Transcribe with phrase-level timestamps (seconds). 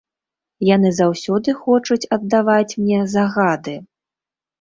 [0.75, 3.75] Яны заўсёды хочуць аддаваць мне загады.